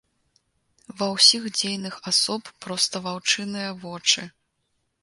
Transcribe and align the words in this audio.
Ва 1.01 1.07
ўсіх 1.15 1.43
дзейных 1.57 1.95
асоб 2.13 2.43
проста 2.67 3.05
ваўчыныя 3.11 3.69
вочы. 3.87 4.29